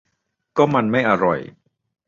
[0.57, 1.39] ก็มันไม่อร่อย